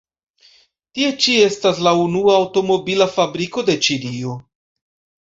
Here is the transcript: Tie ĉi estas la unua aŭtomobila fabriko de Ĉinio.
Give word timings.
Tie 0.99 1.09
ĉi 1.25 1.35
estas 1.49 1.83
la 1.89 1.95
unua 2.05 2.35
aŭtomobila 2.39 3.11
fabriko 3.19 3.69
de 3.71 3.81
Ĉinio. 3.89 4.39